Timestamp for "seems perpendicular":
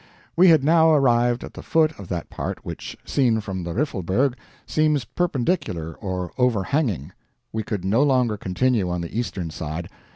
4.65-5.93